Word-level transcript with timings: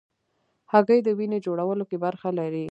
هګۍ 0.71 0.99
د 1.03 1.09
وینې 1.17 1.39
جوړولو 1.45 1.83
کې 1.89 1.97
برخه 2.05 2.29
لري. 2.39 2.65